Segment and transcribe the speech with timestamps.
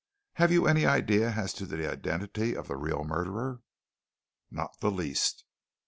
[0.33, 3.61] "Have you any idea as to the identity of the real murderer?"
[4.49, 5.43] "Not the least!"